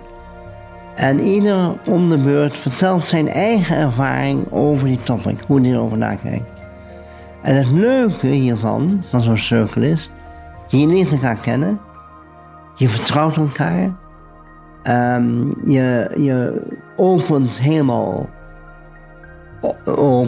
[0.95, 5.97] En ieder om de beurt vertelt zijn eigen ervaring over die topic, hoe hij erover
[5.97, 6.51] nakijkt.
[7.41, 10.09] En het leuke hiervan, van zo'n cirkel is,
[10.67, 11.79] je leert elkaar kennen.
[12.75, 13.95] Je vertrouwt elkaar.
[14.81, 16.61] Ehm, je, je
[16.95, 18.29] opent helemaal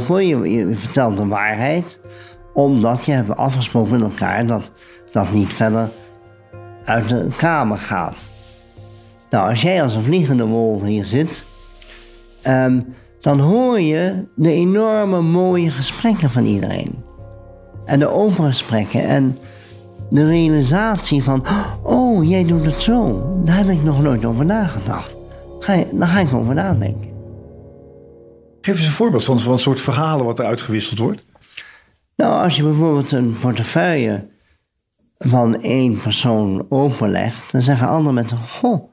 [0.07, 1.99] Je, je vertelt de waarheid.
[2.53, 4.71] Omdat je hebt afgesproken met elkaar dat
[5.11, 5.89] dat niet verder
[6.85, 8.29] uit de kamer gaat.
[9.29, 11.45] Nou, als jij als een vliegende wol hier zit,
[12.41, 12.81] ehm,
[13.19, 17.03] dan hoor je de enorme mooie gesprekken van iedereen.
[17.85, 19.37] En de open gesprekken en
[20.09, 21.43] de realisatie van,
[21.83, 23.29] oh, jij doet het zo.
[23.43, 25.15] Daar heb ik nog nooit over nagedacht.
[25.59, 27.14] Ga je, daar ga ik over nadenken.
[28.65, 31.25] Geef eens een voorbeeld van, van een soort verhalen wat er uitgewisseld wordt.
[32.15, 34.27] Nou, als je bijvoorbeeld een portefeuille
[35.17, 38.89] van één persoon openlegt, dan zeggen andere mensen: Goh,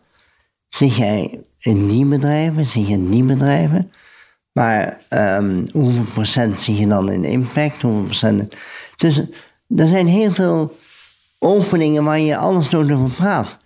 [0.69, 3.93] zit jij in die bedrijven, zit je in die bedrijven?
[4.53, 7.83] Maar um, hoeveel procent zie je dan in impact?
[7.83, 8.55] Hoeveel procent?
[8.97, 9.19] Dus
[9.77, 10.77] er zijn heel veel
[11.39, 13.59] openingen waar je alles door over praat.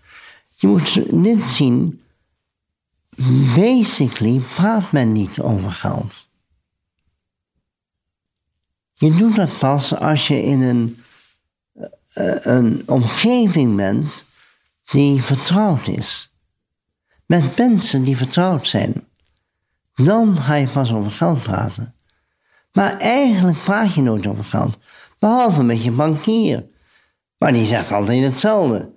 [0.54, 2.00] Je moet niet zien,
[3.54, 6.26] basically praat men niet over geld.
[8.94, 11.02] Je doet dat pas als je in een,
[12.12, 14.24] eh, een omgeving bent
[14.84, 16.34] die vertrouwd is.
[17.26, 19.08] Met mensen die vertrouwd zijn.
[19.94, 21.94] Dan ga je pas over geld praten.
[22.72, 24.78] Maar eigenlijk praat je nooit over geld.
[25.18, 26.66] Behalve met je bankier.
[27.38, 28.94] Maar die zegt altijd hetzelfde.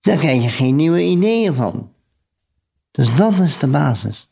[0.00, 1.94] Daar krijg je geen nieuwe ideeën van.
[2.96, 4.30] Dus dat is de basis.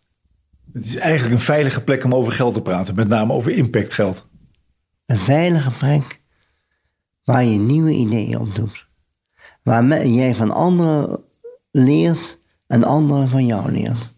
[0.72, 4.28] Het is eigenlijk een veilige plek om over geld te praten, met name over impactgeld.
[5.06, 6.20] Een veilige plek
[7.24, 8.86] waar je nieuwe ideeën op doet.
[9.62, 11.20] Waar jij van anderen
[11.70, 14.13] leert en anderen van jou leert.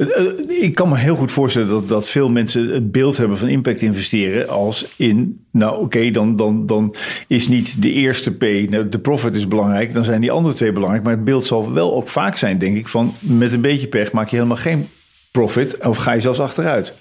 [0.00, 3.48] Eh, ik kan me heel goed voorstellen dat, dat veel mensen het beeld hebben van
[3.48, 6.94] impact investeren als in, nou oké, dan, dan, dan
[7.26, 10.72] is niet de eerste P, nou, de profit is belangrijk, dan zijn die andere twee
[10.72, 11.04] belangrijk.
[11.04, 14.12] Maar het beeld zal wel ook vaak zijn, denk ik, van met een beetje pech
[14.12, 14.88] maak je helemaal geen
[15.30, 16.92] profit of ga je zelfs achteruit.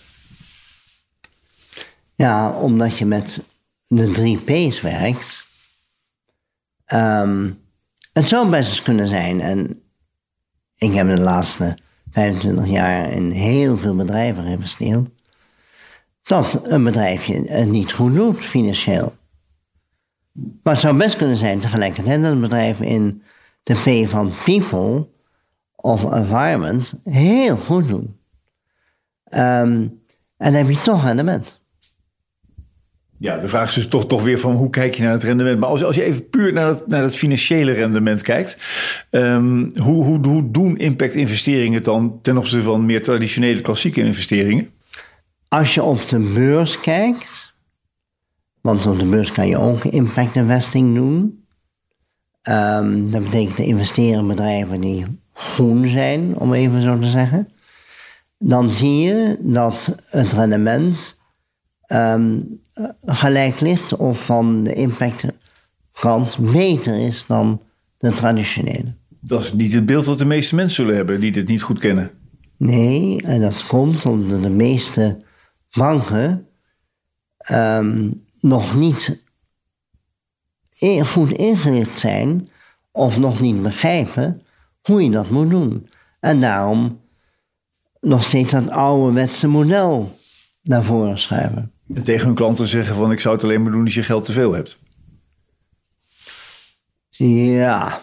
[2.16, 3.44] Ja, omdat je met
[3.88, 5.46] de drie P's werkt.
[6.94, 7.60] Um,
[8.14, 9.82] het zou best eens kunnen zijn, en
[10.78, 11.78] ik heb de laatste
[12.20, 15.10] 25 jaar in heel veel bedrijven geïnvesteerd,
[16.22, 19.14] dat een bedrijfje het niet goed doet financieel.
[20.64, 23.24] Maar het zou best kunnen zijn tegelijkertijd dat een bedrijf in
[23.64, 25.08] de P van people
[25.76, 28.08] of environment heel goed doet.
[29.30, 30.04] Um,
[30.38, 31.59] en dan heb je toch rendement.
[33.20, 35.60] Ja, de vraag is dus toch, toch weer van hoe kijk je naar het rendement.
[35.60, 38.58] Maar als, als je even puur naar het, naar het financiële rendement kijkt.
[39.12, 44.70] Um, hoe, hoe, hoe doen impact-investeringen dan ten opzichte van meer traditionele klassieke investeringen?
[45.48, 47.54] Als je op de beurs kijkt,
[48.62, 51.44] want op de beurs kan je ook impact investing doen.
[52.50, 57.48] Um, dat betekent de investeren bedrijven die groen zijn, om even zo te zeggen.
[58.38, 61.18] Dan zie je dat het rendement
[61.94, 62.60] um,
[63.06, 67.62] gelijk ligt of van de impactkant beter is dan
[67.98, 68.96] de traditionele.
[69.22, 71.80] Dat is niet het beeld wat de meeste mensen zullen hebben die dit niet goed
[71.80, 72.12] kennen.
[72.58, 75.18] Nee, en dat komt omdat de meeste
[75.72, 76.48] banken
[77.52, 79.22] um, nog niet
[81.04, 82.50] goed ingericht zijn
[82.92, 84.42] of nog niet begrijpen
[84.82, 85.90] hoe je dat moet doen.
[86.20, 87.00] En daarom
[88.02, 90.18] nog steeds dat ouderwetse model
[90.62, 91.72] naar voren schuiven.
[91.94, 94.26] En tegen hun klanten zeggen van ik zou het alleen maar doen als je geld
[94.26, 94.80] te veel hebt.
[97.10, 98.02] Ja,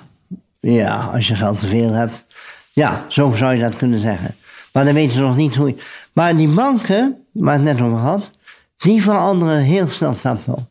[0.59, 2.27] ja, als je geld te veel hebt.
[2.73, 4.35] Ja, zo zou je dat kunnen zeggen.
[4.73, 5.77] Maar dan weten ze nog niet hoe je...
[6.13, 8.31] Maar die banken, waar het net over had,
[8.77, 10.69] die veranderen heel snel tempo.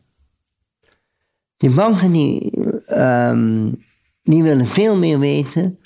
[1.56, 2.52] Die banken die,
[2.98, 3.84] um,
[4.22, 5.78] die willen veel meer weten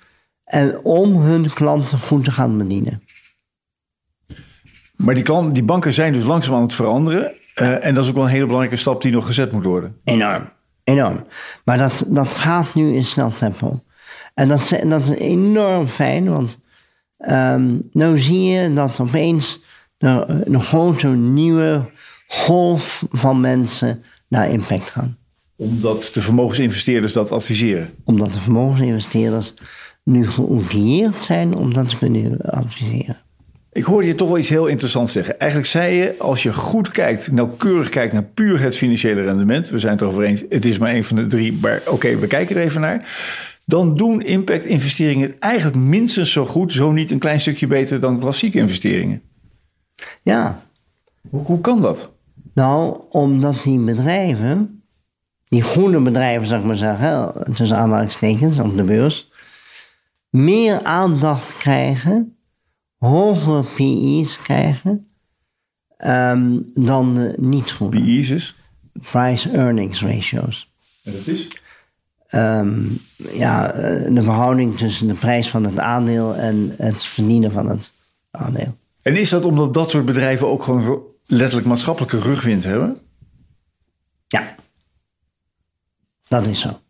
[0.44, 3.02] en om hun klanten goed te gaan bedienen.
[5.00, 7.32] Maar die, klant, die banken zijn dus langzaam aan het veranderen.
[7.54, 9.96] Uh, en dat is ook wel een hele belangrijke stap die nog gezet moet worden.
[10.04, 10.50] Enorm,
[10.84, 11.24] enorm.
[11.64, 13.82] Maar dat, dat gaat nu in snel tempo.
[14.34, 16.58] En dat, dat is enorm fijn, want
[17.18, 19.62] um, nou zie je dat opeens
[19.98, 21.90] er een grote nieuwe
[22.26, 25.18] golf van mensen naar impact gaan.
[25.56, 27.90] Omdat de vermogensinvesteerders dat adviseren?
[28.04, 29.54] Omdat de vermogensinvesteerders
[30.04, 33.22] nu geoutilleerd zijn om dat te kunnen adviseren.
[33.72, 35.38] Ik hoorde je toch wel iets heel interessants zeggen.
[35.38, 39.68] Eigenlijk zei je, als je goed kijkt, nauwkeurig kijkt naar puur het financiële rendement.
[39.68, 42.26] We zijn het erover eens, het is maar een van de drie, maar oké, we
[42.26, 43.18] kijken er even naar.
[43.64, 48.20] Dan doen impact-investeringen het eigenlijk minstens zo goed, zo niet een klein stukje beter dan
[48.20, 49.22] klassieke investeringen.
[50.22, 50.62] Ja.
[51.30, 52.12] Hoe, hoe kan dat?
[52.54, 54.80] Nou, omdat die bedrijven
[55.50, 59.30] die groene bedrijven, zou ik maar zeggen, tussen aanhalingstekens op de beurs,
[60.28, 62.36] meer aandacht krijgen,
[63.00, 65.10] hogere PI's krijgen,
[65.96, 68.00] ehm, dan de niet groene.
[68.00, 68.56] PI's is?
[68.92, 70.72] Price Earnings Ratios.
[71.04, 71.48] En dat is?
[72.26, 72.82] Ehm,
[73.16, 77.92] ja, eh, de verhouding tussen de prijs van het aandeel en het verdienen van het
[78.30, 78.76] aandeel.
[79.02, 82.98] En is dat omdat dat soort bedrijven ook gewoon letterlijk maatschappelijke rugwind hebben?
[84.26, 84.54] Ja,
[86.28, 86.80] dat is zo.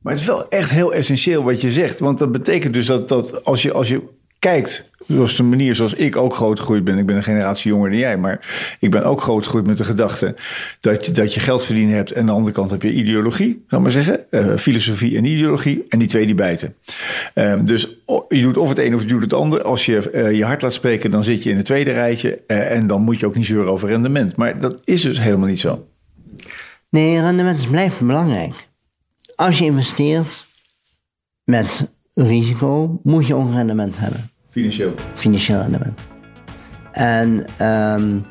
[0.00, 1.98] Maar het is wel echt heel essentieel wat je zegt.
[1.98, 4.02] Want dat betekent dus dat, dat als, je, als je
[4.40, 6.98] kijkt, zoals de manier zoals ik ook groot gegroeid ben.
[6.98, 8.48] Ik ben een generatie jonger dan jij, maar
[8.78, 10.34] ik ben ook groot gegroeid met de gedachte
[10.80, 12.12] dat je, dat je geld verdienen hebt.
[12.12, 14.24] En aan de andere kant heb je ideologie, zal maar zeggen.
[14.30, 15.84] Uh, filosofie en ideologie.
[15.88, 16.74] En die twee die bijten.
[17.34, 17.88] Uh, dus
[18.28, 19.62] je doet of het een of je doet het ander.
[19.62, 22.40] Als je uh, je hart laat spreken, dan zit je in het tweede rijtje.
[22.46, 24.36] Eh, en dan moet je ook niet zeuren over rendement.
[24.36, 25.86] Maar dat is dus helemaal niet zo.
[26.88, 28.68] Nee, rendement blijft belangrijk.
[29.34, 30.44] Als je investeert
[31.44, 34.29] met risico, moet je ook rendement hebben.
[34.50, 34.94] Financieel.
[35.14, 35.98] Financieel rendement.
[36.92, 38.24] En um,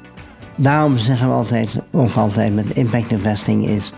[0.55, 3.93] daarom zeggen we altijd, ook altijd met impact investing is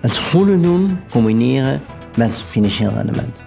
[0.00, 1.80] het goede doen combineren
[2.16, 3.42] met financieel rendement.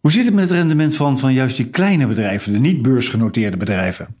[0.00, 3.56] Hoe zit het met het rendement van, van juist die kleine bedrijven, de niet beursgenoteerde
[3.56, 4.16] bedrijven?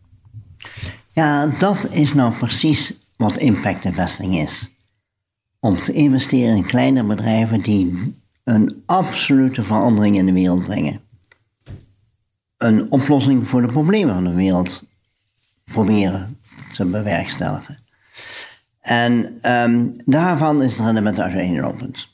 [1.12, 4.74] Ja, dat is nou precies wat impact investing is.
[5.60, 8.14] Om te investeren in kleine bedrijven die
[8.52, 11.00] een absolute verandering in de wereld brengen.
[12.56, 14.88] Een oplossing voor de problemen van de wereld
[15.64, 16.40] proberen
[16.72, 17.78] te bewerkstelligen.
[18.80, 22.08] En um, daarvan is het rendement uiteenlopend.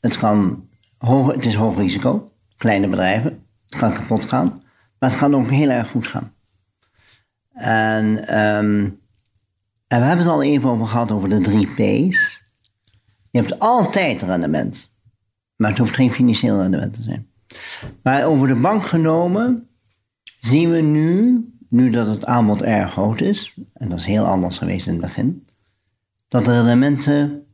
[0.00, 3.46] Het, kan hoog, het is hoog risico, kleine bedrijven.
[3.68, 4.62] Het kan kapot gaan,
[4.98, 6.34] maar het kan ook heel erg goed gaan.
[7.52, 8.06] En,
[8.38, 9.00] um,
[9.86, 12.42] en we hebben het al even over gehad over de drie P's.
[13.30, 14.96] Je hebt altijd rendement.
[15.58, 17.28] Maar het hoeft geen financieel rendement te zijn.
[18.02, 19.68] Maar over de bank genomen
[20.40, 24.58] zien we nu, nu dat het aanbod erg groot is, en dat is heel anders
[24.58, 25.46] geweest in het begin,
[26.28, 27.46] dat de rendementen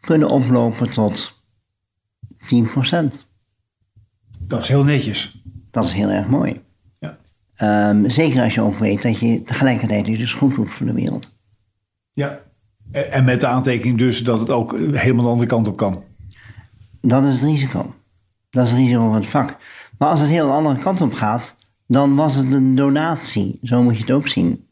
[0.00, 1.42] kunnen oplopen tot
[2.36, 3.06] 10%.
[4.38, 5.42] Dat is heel netjes.
[5.70, 6.60] Dat is heel erg mooi.
[6.98, 7.18] Ja.
[7.90, 11.36] Um, zeker als je ook weet dat je tegelijkertijd dus goed doet voor de wereld.
[12.12, 12.40] Ja.
[12.90, 16.02] En met de aantekening dus dat het ook helemaal de andere kant op kan.
[17.06, 17.94] Dat is het risico.
[18.50, 19.56] Dat is het risico van het vak.
[19.98, 23.58] Maar als het heel de andere kant op gaat, dan was het een donatie.
[23.62, 24.66] Zo moet je het ook zien.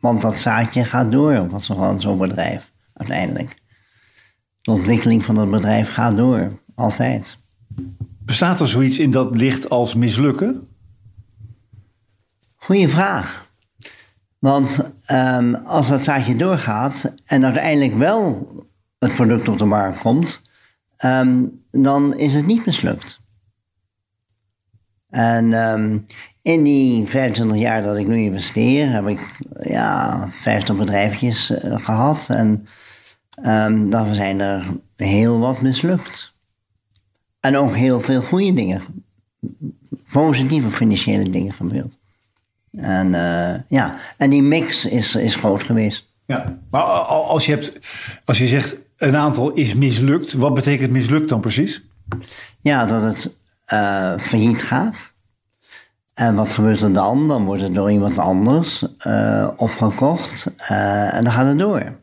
[0.00, 3.62] Want dat zaadje gaat door, wat van zo'n bedrijf, uiteindelijk.
[4.62, 7.36] De ontwikkeling van dat bedrijf gaat door, altijd.
[8.24, 10.68] Bestaat er zoiets in dat licht als mislukken?
[12.56, 13.50] Goeie vraag.
[14.38, 18.48] Want um, als dat zaadje doorgaat en uiteindelijk wel
[18.98, 20.42] het product op de markt komt,
[21.04, 23.20] um, dan is het niet mislukt.
[25.10, 26.06] En um,
[26.42, 32.26] in die 25 jaar dat ik nu investeer, heb ik ja, 50 bedrijfjes uh, gehad.
[32.28, 32.68] En
[33.46, 36.34] um, dan zijn er heel wat mislukt.
[37.40, 38.82] En ook heel veel goede dingen.
[40.12, 41.98] Positieve financiële dingen gebeurd.
[42.72, 46.06] En uh, ja, en die mix is, is groot geweest.
[46.26, 47.78] Ja, maar als je, hebt,
[48.24, 51.82] als je zegt een aantal is mislukt, wat betekent mislukt dan precies?
[52.60, 53.36] Ja, dat het
[53.72, 55.14] uh, failliet gaat.
[56.14, 57.28] En wat gebeurt er dan?
[57.28, 62.00] Dan wordt het door iemand anders uh, opgekocht uh, en dan gaat het door.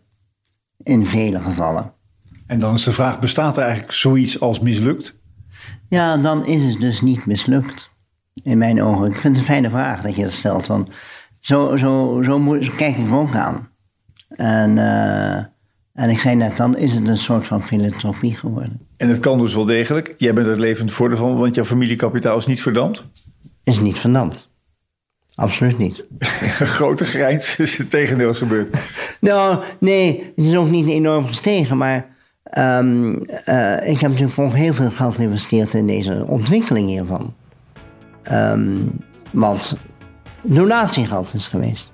[0.84, 1.94] In vele gevallen.
[2.48, 5.16] En dan is de vraag, bestaat er eigenlijk zoiets als mislukt?
[5.90, 7.92] Ja, dan is het dus niet mislukt.
[8.44, 9.08] In mijn ogen.
[9.08, 10.68] Ik vind het een fijne vraag dat je dat stelt.
[10.68, 10.92] Want
[11.40, 13.70] zo, zo, zo, moet, zo kijk ik ook aan.
[14.30, 14.78] En,
[15.94, 18.80] en ik zei net, dan is het een soort van filantropie geworden.
[18.98, 20.14] En het kan dus wel degelijk.
[20.18, 23.08] Jij bent er levend voordeel van, want jouw familiekapitaal is niet verdampt?
[23.64, 24.52] Is niet verdampt.
[25.36, 26.06] Absoluut niet.
[26.20, 28.92] Een grote grijns is het tegendeel gebeurd.
[29.20, 32.16] nou, nee, het is ook niet enorm gestegen, maar
[32.58, 33.14] um,
[33.46, 37.34] uh, ik heb natuurlijk ook heel veel geld geïnvesteerd in deze ontwikkeling hiervan.
[38.32, 38.92] Um,
[39.32, 39.78] want
[40.42, 41.92] donatiegeld is geweest.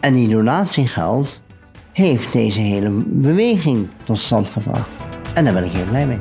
[0.00, 1.41] En die donatiegeld
[1.92, 5.04] heeft deze hele beweging tot stand gebracht.
[5.34, 6.20] En daar ben ik heel blij mee.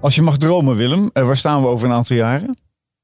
[0.00, 2.58] Als je mag dromen, Willem, waar staan we over een aantal jaren?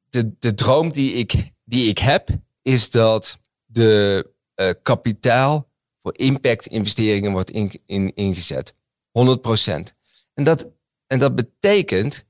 [0.09, 2.29] De, de droom die ik, die ik heb,
[2.63, 5.69] is dat de uh, kapitaal
[6.03, 8.75] voor impact investeringen wordt in, in, ingezet.
[8.75, 8.77] 100%.
[10.35, 10.69] En dat,
[11.07, 12.27] en dat betekent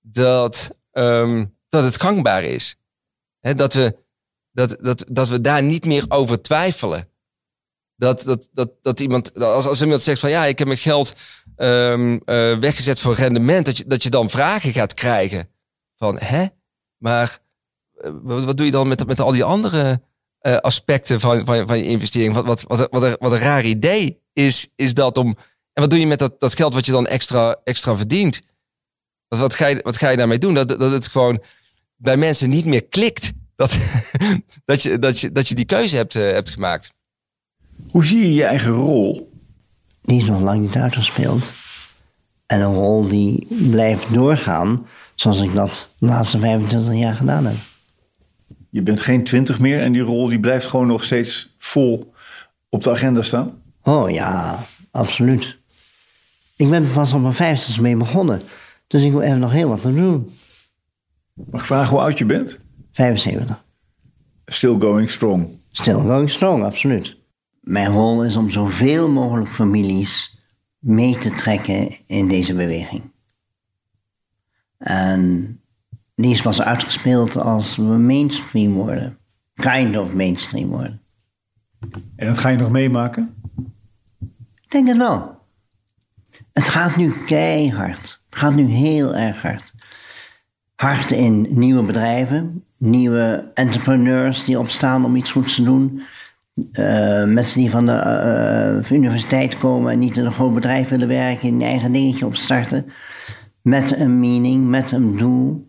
[0.00, 2.76] dat, um, dat het gangbaar is.
[3.40, 3.96] He, dat, we,
[4.54, 7.08] dat, dat, dat we daar niet meer over twijfelen.
[7.96, 11.14] Dat, dat, dat, dat iemand, als, als iemand zegt van ja, ik heb mijn geld
[11.56, 15.48] ehm, eh, weggezet voor rendement, dat je, dat je dan vragen gaat krijgen
[15.96, 16.46] van hè,
[16.96, 17.38] maar
[17.94, 20.02] eh, wat, doe je dan met, met al die andere
[20.38, 22.34] eh, aspecten van, van, van je investering?
[22.34, 25.36] Wat, wat, wat, wat, een, wat raar idee is, is dat om.
[25.72, 28.40] En wat doe je met dat, dat geld wat je dan extra, extra verdient?
[29.28, 30.54] Wat, wat, ga je, wat ga je daarmee doen?
[30.54, 31.42] Dat, dat het gewoon
[31.96, 33.32] bij mensen niet meer klikt.
[33.56, 33.78] Dat,
[34.64, 36.94] dat, je, dat, je, dat je die keuze hebt, uh, hebt gemaakt.
[37.90, 39.32] Hoe zie je je eigen rol?
[40.02, 41.52] Die is nog lang niet uitgespeeld.
[42.46, 47.56] En een rol die blijft doorgaan zoals ik dat de laatste 25 jaar gedaan heb.
[48.70, 52.12] Je bent geen twintig meer en die rol die blijft gewoon nog steeds vol
[52.68, 53.62] op de agenda staan?
[53.82, 55.58] Oh ja, absoluut.
[56.56, 58.42] Ik ben pas op mijn vijftigste mee begonnen.
[58.86, 60.30] Dus ik wil even nog heel wat te doen.
[61.32, 62.56] Mag ik vragen hoe oud je bent?
[62.94, 63.64] 75.
[64.46, 65.48] Still going strong.
[65.70, 67.16] Still going strong, absoluut.
[67.60, 70.38] Mijn rol is om zoveel mogelijk families
[70.78, 73.12] mee te trekken in deze beweging.
[74.78, 75.60] En
[76.14, 79.18] die is pas uitgespeeld als we mainstream worden.
[79.54, 81.00] Kind of mainstream worden.
[82.16, 83.34] En dat ga je nog meemaken?
[84.62, 85.38] Ik denk het wel.
[86.52, 88.22] Het gaat nu keihard.
[88.30, 89.72] Het gaat nu heel erg hard.
[90.74, 96.02] Hard in nieuwe bedrijven, nieuwe entrepreneurs die opstaan om iets goeds te doen.
[96.72, 101.08] Uh, mensen die van de uh, universiteit komen en niet in een groot bedrijf willen
[101.08, 102.86] werken, een eigen dingetje opstarten
[103.62, 105.68] met een meaning, met een doel.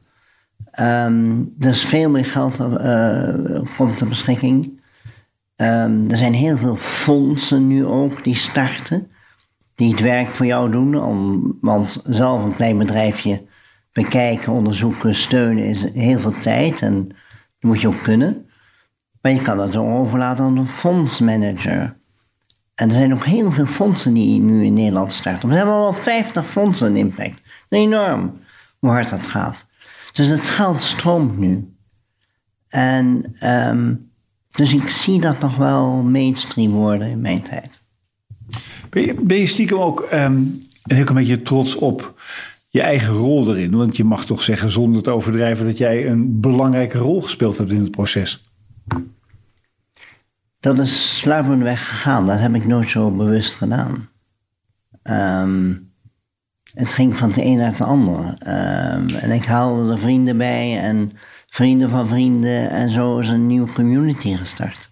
[0.80, 4.82] Um, is veel meer geld uh, komt ter beschikking.
[5.55, 9.11] Um, er zijn heel veel fondsen nu ook die starten,
[9.76, 11.03] die het werk voor jou doen.
[11.03, 13.41] Om, want zelf een klein bedrijfje
[13.96, 17.18] bekijken, onderzoeken, steunen is heel veel tijd en dat
[17.60, 18.50] moet je ook kunnen.
[19.22, 21.98] Maar je kan dat overlaten aan een fondsmanager.
[22.76, 25.50] En er zijn ook heel veel fondsen die nu in Nederland starten.
[25.50, 27.41] We hebben al 50 fondsen in Impact.
[27.70, 28.39] Enorm
[28.80, 29.68] hoe hard dat gaat.
[30.14, 31.76] Dus het geld stroomt nu.
[32.68, 34.12] En um,
[34.52, 37.82] dus ik zie dat nog wel mainstream worden in mijn tijd.
[39.20, 42.14] Ben je, stiekem ook een heel beetje trots op
[42.76, 43.76] je eigen rol erin?
[43.76, 47.71] Want je mag toch zeggen zonder te overdrijven dat jij een belangrijke rol gespeeld hebt
[47.71, 48.43] in het proces
[50.65, 52.26] dat is sluipendweg gegaan.
[52.26, 54.09] Dat heb ik nooit zo bewust gedaan.
[55.03, 55.93] Um,
[56.73, 58.26] het ging van het een naar het ander.
[58.26, 61.11] Um, en ik haalde er vrienden bij en
[61.47, 62.69] vrienden van vrienden.
[62.69, 64.91] En zo is een nieuwe community gestart.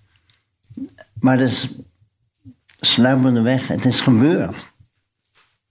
[1.20, 1.76] Maar is
[2.80, 3.68] sluipende weg.
[3.68, 4.72] Het is gebeurd.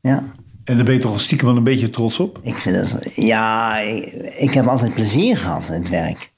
[0.00, 0.22] Ja.
[0.64, 2.38] En daar ben je toch stiekem wel een beetje trots op?
[2.42, 6.32] Ik vind ja, ik, ik heb altijd plezier gehad in het werk.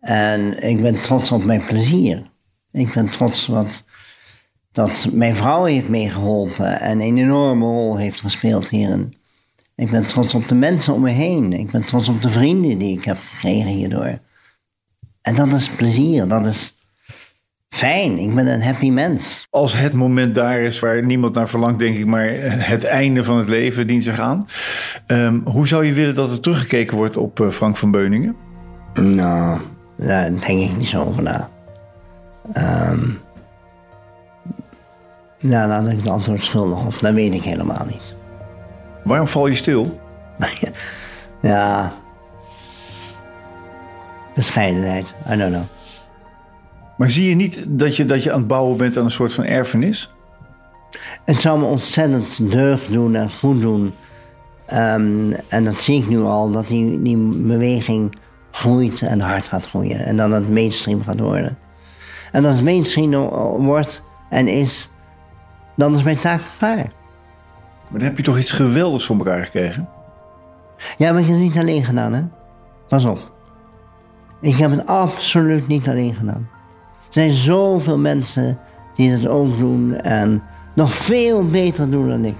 [0.00, 2.22] En ik ben trots op mijn plezier.
[2.72, 3.84] Ik ben trots wat,
[4.72, 9.14] dat mijn vrouw heeft meegeholpen en een enorme rol heeft gespeeld hierin.
[9.74, 11.52] Ik ben trots op de mensen om me heen.
[11.52, 14.18] Ik ben trots op de vrienden die ik heb gekregen hierdoor.
[15.22, 16.77] En dat is plezier, dat is
[17.78, 18.18] fijn.
[18.18, 19.46] Ik ben een happy mens.
[19.50, 23.38] Als het moment daar is waar niemand naar verlangt, denk ik, maar het einde van
[23.38, 24.46] het leven dient zich aan.
[25.06, 28.36] Um, hoe zou je willen dat er teruggekeken wordt op uh, Frank van Beuningen?
[28.94, 29.60] Nou,
[29.96, 31.48] daar denk ik niet zo over na.
[32.56, 33.20] Um,
[35.40, 36.98] nou, daar had ik het antwoord schuldig op.
[37.00, 38.14] Dat weet ik helemaal niet.
[39.04, 40.00] Waarom val je stil?
[41.40, 41.92] ja.
[44.34, 45.77] Bescheidenheid, I don't know.
[46.98, 49.34] Maar zie je niet dat je, dat je aan het bouwen bent aan een soort
[49.34, 50.14] van erfenis?
[51.24, 53.94] Het zou me ontzettend deugd doen en goed doen.
[54.72, 58.16] Um, en dat zie ik nu al, dat die, die beweging
[58.50, 59.98] groeit en hard gaat groeien.
[59.98, 61.58] En dan het mainstream gaat worden.
[62.32, 63.10] En als het mainstream
[63.64, 64.90] wordt en is,
[65.76, 66.76] dan is mijn taak klaar.
[67.88, 69.88] Maar dan heb je toch iets geweldigs voor elkaar gekregen?
[70.98, 72.22] Ja, maar ik heb het niet alleen gedaan, hè?
[72.88, 73.32] Pas op.
[74.40, 76.48] Ik heb het absoluut niet alleen gedaan.
[77.08, 78.58] Er zijn zoveel mensen
[78.94, 80.42] die dat ook doen en
[80.74, 82.36] nog veel beter doen dan ik.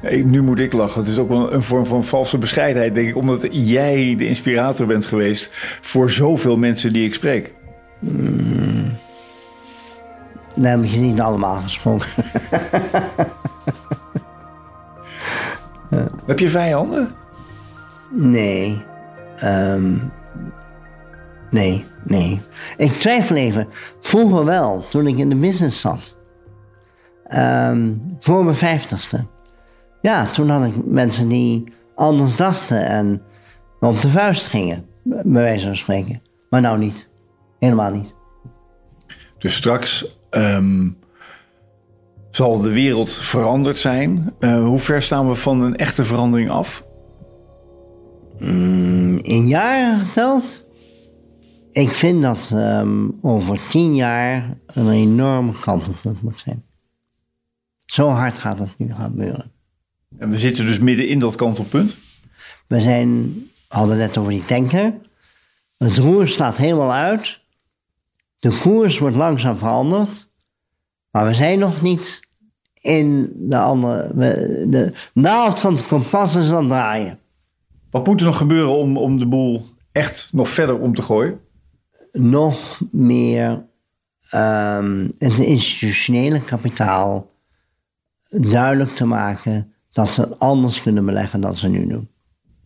[0.00, 1.00] Hey, nu moet ik lachen.
[1.00, 3.16] Het is ook wel een vorm van valse bescheidenheid, denk ik.
[3.16, 5.50] Omdat jij de inspirator bent geweest
[5.80, 7.52] voor zoveel mensen die ik spreek.
[7.98, 8.92] Hmm.
[10.54, 12.08] Nee, heb je niet allemaal gesproken.
[16.26, 17.14] Heb je vijanden?
[18.10, 18.84] Nee.
[19.44, 20.12] Um,
[21.54, 22.40] nee, nee.
[22.76, 23.68] Ik twijfel even.
[24.00, 26.16] Vroeger wel, toen ik in de business zat.
[27.34, 29.26] Um, voor mijn vijftigste.
[30.00, 33.22] Ja, toen had ik mensen die anders dachten en
[33.80, 36.22] op de vuist gingen, bij wijze van spreken.
[36.50, 37.08] Maar nou niet.
[37.58, 38.14] Helemaal niet.
[39.38, 40.90] Dus straks ehm,
[42.30, 44.34] zal de wereld veranderd zijn.
[44.40, 46.84] Uh, hoe ver staan we van een echte verandering af?
[48.38, 50.63] Mm, in jaren geteld?
[51.74, 56.64] Ik vind dat um, over tien jaar een enorme kantelpunt moet zijn.
[57.86, 59.52] Zo hard gaat het nu gebeuren.
[60.18, 61.96] En we zitten dus midden in dat kantelpunt?
[62.66, 63.34] We zijn,
[63.68, 64.94] hadden net over die tanker.
[65.76, 67.40] Het roer slaat helemaal uit.
[68.38, 70.30] De koers wordt langzaam veranderd.
[71.10, 72.20] Maar we zijn nog niet
[72.80, 74.10] in de andere.
[74.68, 77.18] De naald van het kompas is aan het draaien.
[77.90, 81.40] Wat moet er nog gebeuren om, om de boel echt nog verder om te gooien?
[82.18, 83.50] Nog meer
[84.34, 87.30] um, het institutionele kapitaal
[88.28, 92.08] duidelijk te maken dat ze het anders kunnen beleggen dan ze nu doen.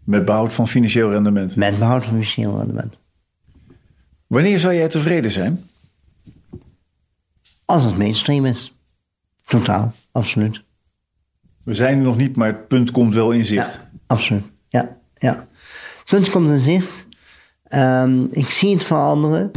[0.04, 1.56] Met behoud van financieel rendement?
[1.56, 3.00] Met behoud van financieel rendement.
[4.26, 5.64] Wanneer zou jij tevreden zijn?
[7.64, 8.76] Als het mainstream is.
[9.44, 10.62] Totaal, absoluut.
[11.64, 13.74] We zijn er nog niet, maar het punt komt wel in zicht.
[13.74, 14.44] Ja, absoluut.
[14.68, 15.48] Ja, ja.
[15.98, 17.06] Het punt komt in zicht.
[17.74, 19.50] Um, ik zie het veranderen.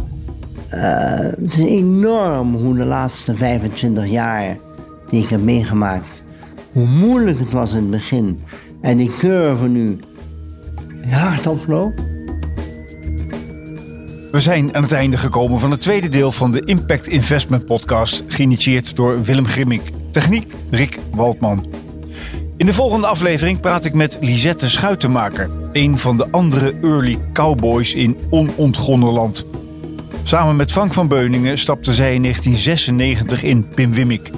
[0.74, 0.82] Uh,
[1.20, 4.58] het is enorm hoe de laatste 25 jaar
[5.10, 6.24] die ik heb meegemaakt,
[6.72, 8.44] hoe moeilijk het was in het begin.
[8.82, 10.00] En die curve nu
[11.10, 12.02] hard oploopt.
[14.32, 18.24] We zijn aan het einde gekomen van het tweede deel van de Impact Investment Podcast,
[18.28, 19.82] geïnitieerd door Willem Grimmink.
[20.12, 21.66] Techniek Rick Waldman.
[22.58, 27.94] In de volgende aflevering praat ik met Lisette Schuitenmaker, een van de andere early cowboys
[27.94, 29.46] in onontgonnen land.
[30.24, 34.30] Samen met Frank van Beuningen stapte zij in 1996 in Pim Wimik.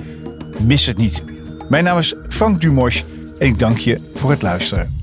[0.60, 1.24] Mis het niet.
[1.70, 3.04] Mijn naam is Frank Dumosch
[3.40, 5.03] en ik dank je voor het luisteren.